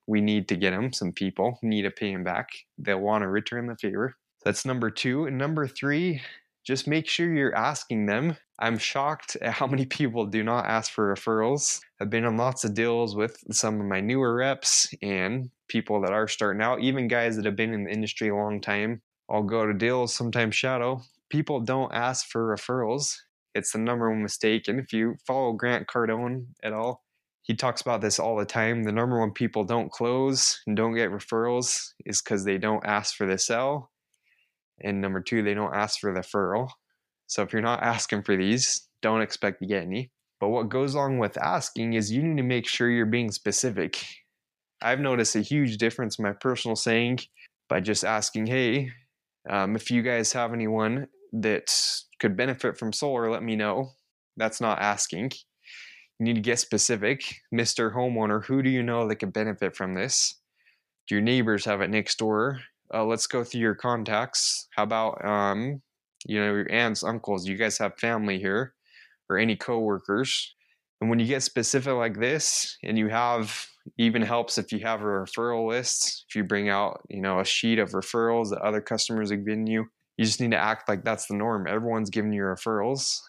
We 0.06 0.22
need 0.22 0.48
to 0.48 0.56
get 0.56 0.72
him 0.72 0.92
some 0.92 1.12
people, 1.12 1.58
need 1.62 1.82
to 1.82 1.90
pay 1.90 2.10
him 2.12 2.24
back. 2.24 2.48
They'll 2.78 3.00
want 3.00 3.22
to 3.22 3.28
return 3.28 3.66
the 3.66 3.76
favor. 3.76 4.16
That's 4.42 4.64
number 4.64 4.90
two. 4.90 5.26
And 5.26 5.36
number 5.36 5.66
three, 5.66 6.22
just 6.64 6.86
make 6.86 7.06
sure 7.06 7.32
you're 7.32 7.54
asking 7.54 8.06
them. 8.06 8.36
I'm 8.58 8.78
shocked 8.78 9.36
at 9.42 9.52
how 9.52 9.66
many 9.66 9.84
people 10.00 10.24
do 10.24 10.42
not 10.42 10.66
ask 10.66 10.92
for 10.92 11.14
referrals. 11.14 11.80
I've 12.00 12.10
been 12.10 12.24
on 12.24 12.36
lots 12.36 12.64
of 12.64 12.74
deals 12.74 13.16
with 13.16 13.36
some 13.50 13.80
of 13.80 13.86
my 13.86 14.00
newer 14.00 14.34
reps 14.34 14.92
and 15.02 15.50
people 15.68 16.00
that 16.02 16.12
are 16.12 16.28
starting 16.28 16.62
out, 16.62 16.80
even 16.80 17.08
guys 17.08 17.36
that 17.36 17.44
have 17.44 17.56
been 17.56 17.74
in 17.74 17.84
the 17.84 17.90
industry 17.90 18.28
a 18.28 18.36
long 18.36 18.60
time. 18.60 19.02
I'll 19.28 19.42
go 19.42 19.66
to 19.66 19.74
deals, 19.74 20.14
sometimes 20.14 20.54
shadow. 20.54 21.02
People 21.28 21.60
don't 21.60 21.92
ask 21.92 22.26
for 22.28 22.56
referrals. 22.56 23.16
It's 23.54 23.72
the 23.72 23.78
number 23.78 24.08
one 24.08 24.22
mistake. 24.22 24.68
And 24.68 24.78
if 24.78 24.92
you 24.92 25.16
follow 25.26 25.52
Grant 25.52 25.86
Cardone 25.86 26.46
at 26.62 26.72
all, 26.72 27.02
he 27.42 27.54
talks 27.54 27.80
about 27.80 28.00
this 28.00 28.18
all 28.18 28.36
the 28.36 28.46
time. 28.46 28.84
The 28.84 28.92
number 28.92 29.18
one 29.18 29.32
people 29.32 29.64
don't 29.64 29.90
close 29.90 30.60
and 30.66 30.76
don't 30.76 30.94
get 30.94 31.10
referrals 31.10 31.92
is 32.06 32.22
because 32.22 32.44
they 32.44 32.58
don't 32.58 32.86
ask 32.86 33.16
for 33.16 33.26
the 33.26 33.38
sell 33.38 33.90
and 34.80 35.00
number 35.00 35.20
two, 35.20 35.42
they 35.42 35.54
don't 35.54 35.74
ask 35.74 36.00
for 36.00 36.12
the 36.12 36.20
referral. 36.20 36.70
So 37.26 37.42
if 37.42 37.52
you're 37.52 37.62
not 37.62 37.82
asking 37.82 38.22
for 38.22 38.36
these, 38.36 38.88
don't 39.02 39.22
expect 39.22 39.60
to 39.60 39.66
get 39.66 39.82
any. 39.82 40.10
But 40.40 40.48
what 40.48 40.68
goes 40.68 40.94
along 40.94 41.18
with 41.18 41.36
asking 41.36 41.94
is 41.94 42.12
you 42.12 42.22
need 42.22 42.36
to 42.36 42.46
make 42.46 42.66
sure 42.66 42.90
you're 42.90 43.06
being 43.06 43.32
specific. 43.32 44.04
I've 44.80 45.00
noticed 45.00 45.34
a 45.34 45.40
huge 45.40 45.78
difference 45.78 46.18
in 46.18 46.22
my 46.22 46.32
personal 46.32 46.76
saying 46.76 47.20
by 47.68 47.80
just 47.80 48.04
asking, 48.04 48.46
hey, 48.46 48.90
um, 49.50 49.74
if 49.74 49.90
you 49.90 50.02
guys 50.02 50.32
have 50.32 50.52
anyone 50.52 51.08
that 51.32 51.74
could 52.20 52.36
benefit 52.36 52.78
from 52.78 52.92
solar, 52.92 53.30
let 53.30 53.42
me 53.42 53.56
know. 53.56 53.90
That's 54.36 54.60
not 54.60 54.80
asking. 54.80 55.32
You 56.18 56.26
need 56.26 56.34
to 56.34 56.40
get 56.40 56.60
specific. 56.60 57.22
Mr. 57.52 57.94
Homeowner, 57.94 58.44
who 58.44 58.62
do 58.62 58.70
you 58.70 58.82
know 58.82 59.08
that 59.08 59.16
could 59.16 59.32
benefit 59.32 59.74
from 59.74 59.94
this? 59.94 60.36
Do 61.08 61.16
your 61.16 61.22
neighbors 61.22 61.64
have 61.64 61.80
it 61.80 61.90
next 61.90 62.18
door? 62.18 62.60
Uh, 62.92 63.04
let's 63.04 63.26
go 63.26 63.42
through 63.42 63.60
your 63.60 63.74
contacts. 63.74 64.68
How 64.76 64.84
about, 64.84 65.24
um, 65.24 65.82
you 66.26 66.40
know, 66.40 66.52
your 66.52 66.70
aunts, 66.70 67.02
uncles? 67.02 67.46
You 67.46 67.56
guys 67.56 67.78
have 67.78 67.98
family 67.98 68.38
here 68.38 68.74
or 69.28 69.38
any 69.38 69.56
coworkers? 69.56 70.54
And 71.00 71.08
when 71.08 71.18
you 71.18 71.26
get 71.26 71.42
specific 71.42 71.94
like 71.94 72.18
this, 72.18 72.76
and 72.82 72.98
you 72.98 73.08
have 73.08 73.68
even 73.96 74.22
helps 74.22 74.58
if 74.58 74.72
you 74.72 74.80
have 74.80 75.00
a 75.00 75.04
referral 75.04 75.68
list, 75.68 76.24
if 76.28 76.34
you 76.34 76.44
bring 76.44 76.68
out, 76.68 77.00
you 77.08 77.20
know, 77.20 77.40
a 77.40 77.44
sheet 77.44 77.78
of 77.78 77.92
referrals 77.92 78.50
that 78.50 78.60
other 78.60 78.80
customers 78.80 79.30
have 79.30 79.44
given 79.44 79.66
you, 79.66 79.86
you 80.16 80.24
just 80.24 80.40
need 80.40 80.50
to 80.50 80.58
act 80.58 80.88
like 80.88 81.04
that's 81.04 81.26
the 81.26 81.34
norm. 81.34 81.66
Everyone's 81.66 82.10
giving 82.10 82.32
you 82.32 82.42
referrals. 82.42 83.20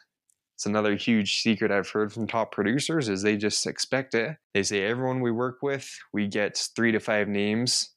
It's 0.56 0.66
another 0.66 0.96
huge 0.96 1.42
secret 1.42 1.72
I've 1.72 1.90
heard 1.90 2.12
from 2.12 2.28
top 2.28 2.52
producers 2.52 3.08
is 3.08 3.22
they 3.22 3.38
just 3.38 3.66
expect 3.66 4.14
it. 4.14 4.36
They 4.54 4.64
say 4.64 4.84
everyone 4.84 5.22
we 5.22 5.32
work 5.32 5.60
with, 5.62 5.90
we 6.12 6.28
get 6.28 6.58
three 6.76 6.92
to 6.92 7.00
five 7.00 7.30
names, 7.30 7.94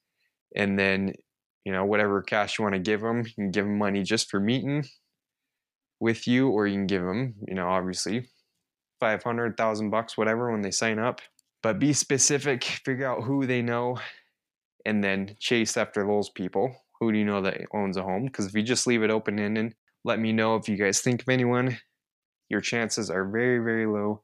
and 0.54 0.78
then 0.78 1.14
you 1.64 1.72
know 1.72 1.84
whatever 1.84 2.22
cash 2.22 2.58
you 2.58 2.62
want 2.62 2.74
to 2.74 2.80
give 2.80 3.00
them, 3.00 3.24
you 3.26 3.34
can 3.34 3.50
give 3.50 3.64
them 3.64 3.78
money 3.78 4.02
just 4.02 4.30
for 4.30 4.38
meeting 4.38 4.84
with 6.02 6.26
you, 6.26 6.48
or 6.48 6.66
you 6.66 6.74
can 6.74 6.86
give 6.86 7.02
them, 7.02 7.34
you 7.46 7.54
know, 7.54 7.68
obviously, 7.68 8.28
five 9.00 9.22
hundred 9.22 9.56
thousand 9.56 9.90
bucks, 9.90 10.18
whatever, 10.18 10.50
when 10.50 10.62
they 10.62 10.70
sign 10.72 10.98
up. 10.98 11.20
But 11.62 11.78
be 11.78 11.92
specific, 11.92 12.64
figure 12.84 13.06
out 13.06 13.22
who 13.22 13.46
they 13.46 13.62
know, 13.62 13.98
and 14.84 15.02
then 15.02 15.36
chase 15.38 15.76
after 15.76 16.04
those 16.04 16.28
people. 16.28 16.74
Who 17.00 17.12
do 17.12 17.18
you 17.18 17.24
know 17.24 17.40
that 17.42 17.60
owns 17.72 17.96
a 17.96 18.02
home? 18.02 18.26
Because 18.26 18.46
if 18.46 18.54
you 18.54 18.62
just 18.62 18.86
leave 18.86 19.02
it 19.02 19.10
open 19.10 19.38
ended, 19.38 19.74
let 20.04 20.18
me 20.18 20.32
know 20.32 20.56
if 20.56 20.68
you 20.68 20.76
guys 20.76 21.00
think 21.00 21.22
of 21.22 21.28
anyone 21.28 21.78
your 22.52 22.60
chances 22.60 23.10
are 23.10 23.24
very, 23.24 23.58
very 23.58 23.86
low 23.86 24.22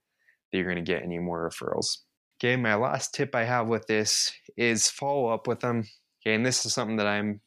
that 0.53 0.59
you're 0.59 0.71
going 0.71 0.85
to 0.85 0.93
get 0.93 1.03
any 1.03 1.19
more 1.19 1.49
referrals. 1.49 1.99
Okay, 2.39 2.57
my 2.57 2.75
last 2.75 3.15
tip 3.15 3.35
I 3.35 3.45
have 3.45 3.69
with 3.69 3.87
this 3.87 4.31
is 4.57 4.91
follow 4.91 5.29
up 5.29 5.49
with 5.49 5.61
them. 5.61 5.85
Okay, 6.21 6.35
and 6.35 6.45
this 6.45 6.67
is 6.67 6.75
something 6.75 6.99
that 6.99 7.07
I'm 7.07 7.41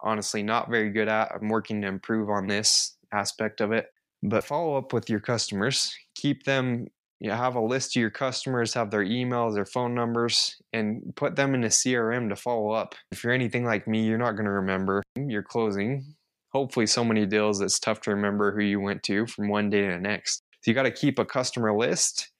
honestly 0.00 0.42
not 0.42 0.70
very 0.70 0.90
good 0.90 1.08
at. 1.08 1.32
I'm 1.34 1.48
working 1.48 1.82
to 1.82 1.88
improve 1.88 2.30
on 2.30 2.46
this 2.46 2.96
aspect 3.12 3.60
of 3.60 3.72
it. 3.72 3.86
But 4.22 4.44
follow 4.44 4.76
up 4.76 4.92
with 4.92 5.08
your 5.08 5.20
customers. 5.20 5.94
Keep 6.14 6.44
them, 6.44 6.86
you 7.20 7.28
know, 7.28 7.36
have 7.36 7.54
a 7.54 7.60
list 7.60 7.96
of 7.96 8.00
your 8.00 8.10
customers, 8.10 8.74
have 8.74 8.90
their 8.90 9.04
emails, 9.04 9.54
their 9.54 9.64
phone 9.64 9.94
numbers, 9.94 10.56
and 10.72 11.12
put 11.16 11.36
them 11.36 11.54
in 11.54 11.64
a 11.64 11.68
CRM 11.68 12.28
to 12.28 12.36
follow 12.36 12.70
up. 12.70 12.94
If 13.10 13.24
you're 13.24 13.32
anything 13.32 13.64
like 13.64 13.88
me, 13.88 14.04
you're 14.04 14.18
not 14.18 14.32
going 14.32 14.44
to 14.44 14.50
remember 14.50 15.02
your 15.16 15.42
closing 15.42 16.14
hopefully 16.50 16.86
so 16.86 17.04
many 17.04 17.26
deals 17.26 17.60
it's 17.60 17.78
tough 17.78 18.00
to 18.02 18.10
remember 18.10 18.52
who 18.52 18.62
you 18.62 18.80
went 18.80 19.02
to 19.04 19.26
from 19.26 19.48
one 19.48 19.70
day 19.70 19.82
to 19.82 19.92
the 19.94 19.98
next. 19.98 20.42
So 20.60 20.70
you 20.70 20.74
got 20.74 20.82
to 20.82 20.90
keep 20.90 21.18
a 21.18 21.24
customer 21.24 21.76
list. 21.76 22.30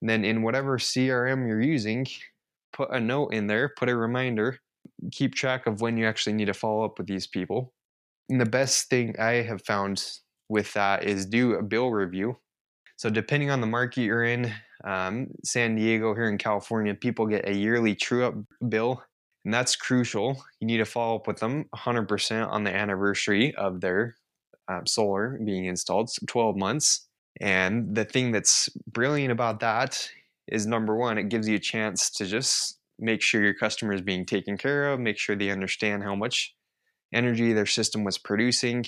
And 0.00 0.10
then 0.10 0.24
in 0.24 0.42
whatever 0.42 0.78
CRM 0.78 1.46
you're 1.46 1.60
using, 1.60 2.06
put 2.72 2.90
a 2.90 3.00
note 3.00 3.28
in 3.28 3.46
there, 3.46 3.72
put 3.76 3.88
a 3.88 3.96
reminder, 3.96 4.58
keep 5.12 5.34
track 5.34 5.66
of 5.66 5.80
when 5.80 5.96
you 5.96 6.06
actually 6.06 6.32
need 6.32 6.46
to 6.46 6.54
follow 6.54 6.84
up 6.84 6.98
with 6.98 7.06
these 7.06 7.26
people. 7.26 7.72
And 8.30 8.40
the 8.40 8.46
best 8.46 8.88
thing 8.88 9.14
I 9.18 9.42
have 9.42 9.62
found 9.62 10.02
with 10.48 10.72
that 10.72 11.04
is 11.04 11.26
do 11.26 11.54
a 11.54 11.62
bill 11.62 11.90
review. 11.90 12.38
So, 12.96 13.10
depending 13.10 13.50
on 13.50 13.60
the 13.60 13.66
market 13.66 14.02
you're 14.02 14.24
in, 14.24 14.52
um, 14.84 15.28
San 15.44 15.74
Diego 15.74 16.14
here 16.14 16.28
in 16.28 16.38
California, 16.38 16.94
people 16.94 17.26
get 17.26 17.48
a 17.48 17.54
yearly 17.54 17.94
true 17.94 18.24
up 18.24 18.34
bill 18.68 19.02
and 19.44 19.54
that's 19.54 19.76
crucial. 19.76 20.42
You 20.60 20.66
need 20.66 20.78
to 20.78 20.84
follow 20.84 21.16
up 21.16 21.26
with 21.26 21.38
them 21.38 21.64
100% 21.74 22.48
on 22.48 22.64
the 22.64 22.74
anniversary 22.74 23.54
of 23.54 23.80
their 23.80 24.16
um, 24.68 24.86
solar 24.86 25.38
being 25.44 25.64
installed, 25.64 26.10
so 26.10 26.24
12 26.26 26.56
months. 26.56 27.08
And 27.40 27.94
the 27.94 28.04
thing 28.04 28.32
that's 28.32 28.68
brilliant 28.86 29.32
about 29.32 29.60
that 29.60 30.08
is 30.46 30.66
number 30.66 30.94
one, 30.94 31.16
it 31.16 31.28
gives 31.28 31.48
you 31.48 31.56
a 31.56 31.60
chance 31.60 32.10
to 32.10 32.26
just 32.26 32.78
make 32.98 33.22
sure 33.22 33.42
your 33.42 33.54
customer 33.54 33.94
is 33.94 34.02
being 34.02 34.26
taken 34.26 34.58
care 34.58 34.92
of, 34.92 35.00
make 35.00 35.16
sure 35.16 35.34
they 35.34 35.50
understand 35.50 36.02
how 36.02 36.14
much 36.14 36.54
energy 37.12 37.52
their 37.52 37.66
system 37.66 38.04
was 38.04 38.18
producing. 38.18 38.84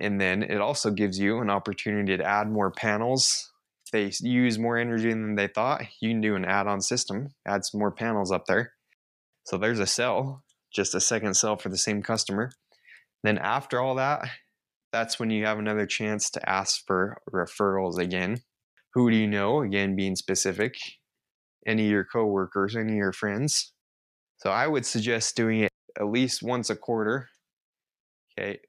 And 0.00 0.20
then 0.20 0.42
it 0.42 0.60
also 0.60 0.90
gives 0.90 1.18
you 1.18 1.40
an 1.40 1.50
opportunity 1.50 2.16
to 2.16 2.24
add 2.24 2.50
more 2.50 2.70
panels. 2.70 3.52
If 3.86 3.92
they 3.92 4.26
use 4.26 4.58
more 4.58 4.78
energy 4.78 5.10
than 5.10 5.34
they 5.34 5.48
thought, 5.48 5.82
you 6.00 6.10
can 6.10 6.20
do 6.20 6.36
an 6.36 6.44
add 6.44 6.66
on 6.66 6.80
system, 6.80 7.28
add 7.46 7.64
some 7.64 7.80
more 7.80 7.92
panels 7.92 8.32
up 8.32 8.46
there. 8.46 8.72
So 9.44 9.58
there's 9.58 9.78
a 9.78 9.86
sell, 9.86 10.42
just 10.74 10.94
a 10.94 11.00
second 11.00 11.34
sell 11.34 11.56
for 11.56 11.68
the 11.68 11.76
same 11.76 12.02
customer. 12.02 12.52
Then 13.22 13.38
after 13.38 13.80
all 13.80 13.94
that, 13.96 14.28
that's 14.90 15.18
when 15.18 15.30
you 15.30 15.44
have 15.44 15.58
another 15.58 15.86
chance 15.86 16.30
to 16.30 16.48
ask 16.48 16.86
for 16.86 17.18
referrals 17.32 17.98
again. 17.98 18.38
Who 18.94 19.10
do 19.10 19.16
you 19.16 19.26
know? 19.26 19.60
Again, 19.62 19.96
being 19.96 20.16
specific. 20.16 20.76
Any 21.66 21.86
of 21.86 21.90
your 21.90 22.04
coworkers, 22.04 22.76
any 22.76 22.92
of 22.92 22.98
your 22.98 23.12
friends. 23.12 23.72
So 24.38 24.50
I 24.50 24.66
would 24.66 24.86
suggest 24.86 25.36
doing 25.36 25.60
it 25.60 25.70
at 25.98 26.06
least 26.06 26.42
once 26.42 26.70
a 26.70 26.76
quarter. 26.76 27.28
Okay. 28.38 28.60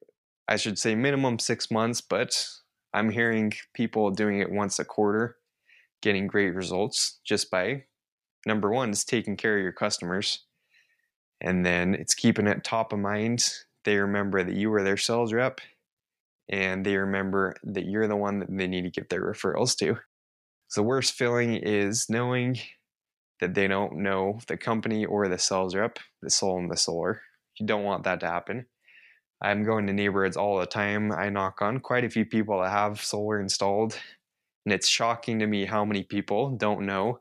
I 0.47 0.57
should 0.57 0.77
say 0.77 0.93
minimum 0.93 1.39
six 1.39 1.71
months, 1.71 2.01
but 2.01 2.47
I'm 2.93 3.09
hearing 3.09 3.51
people 3.73 4.11
doing 4.11 4.39
it 4.39 4.51
once 4.51 4.77
a 4.79 4.85
quarter, 4.85 5.37
getting 6.01 6.27
great 6.27 6.53
results 6.53 7.19
just 7.25 7.49
by 7.49 7.85
number 8.45 8.71
one 8.71 8.91
is 8.91 9.03
taking 9.03 9.35
care 9.35 9.57
of 9.57 9.63
your 9.63 9.71
customers 9.71 10.45
and 11.41 11.65
then 11.65 11.95
it's 11.95 12.13
keeping 12.13 12.47
it 12.47 12.63
top 12.63 12.93
of 12.93 12.99
mind. 12.99 13.51
They 13.83 13.97
remember 13.97 14.43
that 14.43 14.55
you 14.55 14.69
were 14.69 14.83
their 14.83 14.97
sales 14.97 15.33
rep 15.33 15.61
and 16.49 16.85
they 16.85 16.95
remember 16.95 17.55
that 17.63 17.85
you're 17.85 18.07
the 18.07 18.15
one 18.15 18.39
that 18.39 18.55
they 18.55 18.67
need 18.67 18.83
to 18.83 18.89
give 18.91 19.09
their 19.09 19.21
referrals 19.21 19.75
to. 19.77 19.97
The 20.75 20.83
worst 20.83 21.13
feeling 21.13 21.55
is 21.55 22.09
knowing 22.09 22.59
that 23.39 23.53
they 23.53 23.67
don't 23.67 23.97
know 23.97 24.39
the 24.47 24.57
company 24.57 25.05
or 25.05 25.27
the 25.27 25.37
sales 25.37 25.75
rep 25.75 25.99
that 26.21 26.31
sold 26.31 26.57
them 26.57 26.69
the 26.69 26.77
solar. 26.77 27.21
You 27.59 27.65
don't 27.65 27.83
want 27.83 28.03
that 28.03 28.19
to 28.21 28.27
happen. 28.27 28.65
I'm 29.41 29.63
going 29.63 29.87
to 29.87 29.93
neighborhoods 29.93 30.37
all 30.37 30.59
the 30.59 30.65
time. 30.65 31.11
I 31.11 31.29
knock 31.29 31.61
on 31.61 31.79
quite 31.79 32.05
a 32.05 32.09
few 32.09 32.25
people 32.25 32.61
that 32.61 32.71
have 32.71 33.03
solar 33.03 33.39
installed, 33.39 33.97
and 34.65 34.73
it's 34.73 34.87
shocking 34.87 35.39
to 35.39 35.47
me 35.47 35.65
how 35.65 35.85
many 35.85 36.03
people 36.03 36.51
don't 36.51 36.85
know 36.85 37.19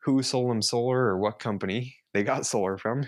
who 0.00 0.22
sold 0.22 0.50
them 0.50 0.62
solar 0.62 1.00
or 1.00 1.18
what 1.18 1.38
company 1.38 1.96
they 2.12 2.22
got 2.22 2.46
solar 2.46 2.76
from 2.78 3.06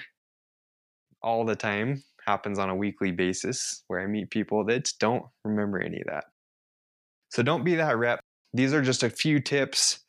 all 1.23 1.45
the 1.45 1.57
time, 1.57 2.03
happens 2.27 2.59
on 2.59 2.71
a 2.71 2.75
weekly 2.75 3.11
basis 3.11 3.83
where 3.89 4.01
I 4.01 4.07
meet 4.07 4.31
people 4.31 4.65
that 4.67 4.91
don't 4.99 5.25
remember 5.45 5.81
any 5.81 5.99
of 5.99 6.07
that. 6.07 6.25
So 7.31 7.43
don't 7.43 7.65
be 7.65 7.75
that 7.75 7.99
rep. 7.99 8.21
These 8.53 8.73
are 8.73 8.83
just 8.83 9.03
a 9.03 9.11
few 9.11 9.41
tips. 9.41 10.01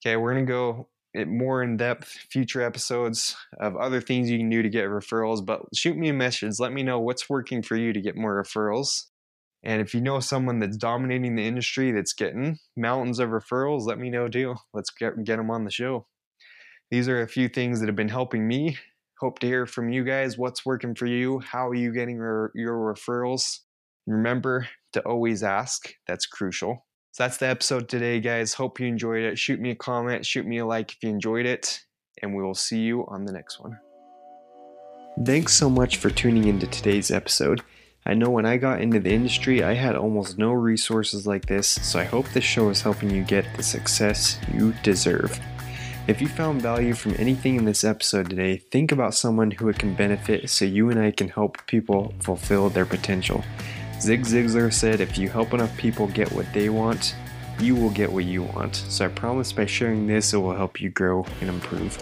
Okay, 0.00 0.16
we're 0.16 0.34
going 0.34 0.46
to 0.46 0.52
go 0.52 0.88
more 1.14 1.62
in 1.62 1.76
depth 1.76 2.08
future 2.30 2.62
episodes 2.62 3.34
of 3.60 3.76
other 3.76 4.00
things 4.00 4.30
you 4.30 4.38
can 4.38 4.50
do 4.50 4.62
to 4.62 4.68
get 4.68 4.86
referrals, 4.86 5.44
but 5.44 5.62
shoot 5.74 5.96
me 5.96 6.08
a 6.08 6.12
message. 6.12 6.58
Let 6.58 6.72
me 6.72 6.82
know 6.82 7.00
what's 7.00 7.30
working 7.30 7.62
for 7.62 7.76
you 7.76 7.92
to 7.92 8.00
get 8.00 8.16
more 8.16 8.42
referrals. 8.42 9.06
And 9.64 9.80
if 9.80 9.94
you 9.94 10.00
know 10.00 10.20
someone 10.20 10.60
that's 10.60 10.76
dominating 10.76 11.34
the 11.34 11.46
industry 11.46 11.90
that's 11.90 12.12
getting 12.12 12.58
mountains 12.76 13.18
of 13.18 13.30
referrals, 13.30 13.86
let 13.86 13.98
me 13.98 14.10
know 14.10 14.28
too. 14.28 14.54
Let's 14.72 14.90
get, 14.90 15.24
get 15.24 15.36
them 15.36 15.50
on 15.50 15.64
the 15.64 15.70
show. 15.70 16.06
These 16.90 17.08
are 17.08 17.22
a 17.22 17.28
few 17.28 17.48
things 17.48 17.80
that 17.80 17.86
have 17.86 17.96
been 17.96 18.08
helping 18.08 18.46
me 18.46 18.78
Hope 19.20 19.40
to 19.40 19.48
hear 19.48 19.66
from 19.66 19.88
you 19.88 20.04
guys. 20.04 20.38
What's 20.38 20.64
working 20.64 20.94
for 20.94 21.06
you? 21.06 21.40
How 21.40 21.68
are 21.68 21.74
you 21.74 21.92
getting 21.92 22.16
your, 22.16 22.52
your 22.54 22.76
referrals? 22.76 23.58
Remember 24.06 24.68
to 24.92 25.00
always 25.02 25.42
ask. 25.42 25.92
That's 26.06 26.24
crucial. 26.24 26.86
So 27.18 27.24
that's 27.24 27.38
the 27.38 27.48
episode 27.48 27.88
today, 27.88 28.20
guys. 28.20 28.54
Hope 28.54 28.78
you 28.78 28.86
enjoyed 28.86 29.24
it. 29.24 29.40
Shoot 29.40 29.58
me 29.58 29.72
a 29.72 29.74
comment, 29.74 30.24
shoot 30.24 30.46
me 30.46 30.58
a 30.58 30.64
like 30.64 30.92
if 30.92 31.02
you 31.02 31.08
enjoyed 31.08 31.46
it, 31.46 31.82
and 32.22 32.32
we 32.32 32.44
will 32.44 32.54
see 32.54 32.78
you 32.78 33.04
on 33.08 33.24
the 33.24 33.32
next 33.32 33.58
one. 33.58 33.76
Thanks 35.24 35.52
so 35.52 35.68
much 35.68 35.96
for 35.96 36.10
tuning 36.10 36.46
into 36.46 36.68
today's 36.68 37.10
episode. 37.10 37.60
I 38.06 38.14
know 38.14 38.30
when 38.30 38.46
I 38.46 38.56
got 38.56 38.80
into 38.80 39.00
the 39.00 39.10
industry, 39.10 39.64
I 39.64 39.74
had 39.74 39.96
almost 39.96 40.38
no 40.38 40.52
resources 40.52 41.26
like 41.26 41.46
this, 41.46 41.66
so 41.66 41.98
I 41.98 42.04
hope 42.04 42.28
this 42.28 42.44
show 42.44 42.68
is 42.68 42.82
helping 42.82 43.10
you 43.10 43.24
get 43.24 43.46
the 43.56 43.64
success 43.64 44.38
you 44.54 44.72
deserve. 44.84 45.40
If 46.06 46.20
you 46.20 46.28
found 46.28 46.62
value 46.62 46.94
from 46.94 47.16
anything 47.18 47.56
in 47.56 47.64
this 47.64 47.82
episode 47.82 48.30
today, 48.30 48.58
think 48.58 48.92
about 48.92 49.12
someone 49.12 49.50
who 49.50 49.68
it 49.68 49.80
can 49.80 49.92
benefit 49.94 50.50
so 50.50 50.64
you 50.64 50.88
and 50.88 51.00
I 51.00 51.10
can 51.10 51.30
help 51.30 51.66
people 51.66 52.14
fulfill 52.20 52.68
their 52.70 52.86
potential. 52.86 53.42
Zig 54.00 54.22
Ziglar 54.22 54.72
said, 54.72 55.00
If 55.00 55.18
you 55.18 55.28
help 55.28 55.52
enough 55.52 55.76
people 55.76 56.06
get 56.08 56.30
what 56.32 56.46
they 56.52 56.68
want, 56.68 57.14
you 57.58 57.74
will 57.74 57.90
get 57.90 58.10
what 58.10 58.24
you 58.24 58.42
want. 58.42 58.76
So 58.76 59.06
I 59.06 59.08
promise 59.08 59.52
by 59.52 59.66
sharing 59.66 60.06
this, 60.06 60.32
it 60.32 60.38
will 60.38 60.54
help 60.54 60.80
you 60.80 60.90
grow 60.90 61.26
and 61.40 61.50
improve. 61.50 62.00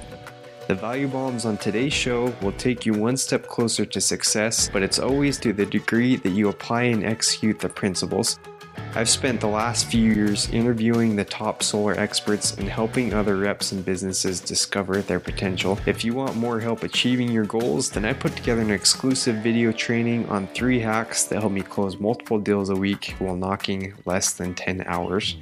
The 0.68 0.74
value 0.74 1.08
bombs 1.08 1.46
on 1.46 1.56
today's 1.56 1.92
show 1.92 2.34
will 2.42 2.52
take 2.52 2.84
you 2.84 2.92
one 2.92 3.16
step 3.16 3.46
closer 3.46 3.86
to 3.86 4.00
success, 4.00 4.68
but 4.70 4.82
it's 4.82 4.98
always 4.98 5.38
to 5.38 5.52
the 5.52 5.64
degree 5.64 6.16
that 6.16 6.30
you 6.30 6.48
apply 6.48 6.82
and 6.82 7.04
execute 7.04 7.60
the 7.60 7.68
principles. 7.68 8.38
I've 8.94 9.08
spent 9.08 9.40
the 9.40 9.46
last 9.46 9.86
few 9.86 10.12
years 10.12 10.50
interviewing 10.50 11.16
the 11.16 11.24
top 11.24 11.62
solar 11.62 11.98
experts 11.98 12.56
and 12.56 12.68
helping 12.68 13.12
other 13.12 13.36
reps 13.36 13.72
and 13.72 13.84
businesses 13.84 14.40
discover 14.40 15.02
their 15.02 15.20
potential. 15.20 15.78
If 15.84 16.04
you 16.04 16.14
want 16.14 16.36
more 16.36 16.60
help 16.60 16.82
achieving 16.82 17.30
your 17.30 17.44
goals, 17.44 17.90
then 17.90 18.06
I 18.06 18.14
put 18.14 18.34
together 18.34 18.62
an 18.62 18.70
exclusive 18.70 19.42
video 19.42 19.72
training 19.72 20.26
on 20.28 20.46
three 20.48 20.80
hacks 20.80 21.24
that 21.24 21.40
help 21.40 21.52
me 21.52 21.62
close 21.62 22.00
multiple 22.00 22.38
deals 22.38 22.70
a 22.70 22.74
week 22.74 23.14
while 23.18 23.36
knocking 23.36 23.92
less 24.06 24.32
than 24.32 24.54
10 24.54 24.84
hours. 24.86 25.36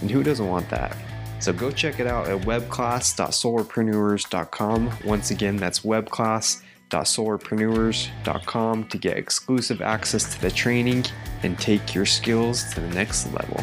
And 0.00 0.10
who 0.10 0.22
doesn't 0.22 0.46
want 0.46 0.70
that? 0.70 0.96
So 1.40 1.52
go 1.52 1.70
check 1.70 2.00
it 2.00 2.06
out 2.06 2.28
at 2.28 2.40
webclass.solarpreneurs.com. 2.42 4.98
Once 5.04 5.30
again, 5.30 5.56
that's 5.56 5.82
webclass.solarpreneurs.com 6.90 8.84
to 8.88 8.98
get 8.98 9.16
exclusive 9.16 9.82
access 9.82 10.34
to 10.34 10.40
the 10.40 10.50
training 10.50 11.04
and 11.42 11.58
take 11.58 11.94
your 11.94 12.06
skills 12.06 12.72
to 12.74 12.80
the 12.80 12.88
next 12.88 13.32
level. 13.32 13.62